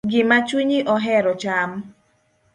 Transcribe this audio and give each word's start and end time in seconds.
Gima 0.11 0.37
chunyi 0.47 0.77
ohero 0.95 1.31
cham. 1.41 1.71